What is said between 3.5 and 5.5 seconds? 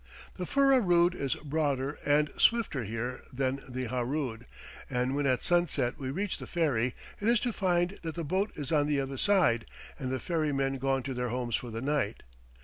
the Harood, and when at